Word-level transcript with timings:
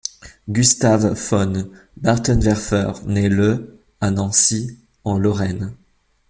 Gustav 0.49 1.13
von 1.13 1.69
Bartenwerffer 1.95 2.91
naît 3.05 3.29
le 3.29 3.77
à 3.99 4.09
Nancy, 4.09 4.79
en 5.03 5.19
Lorraine. 5.19 5.73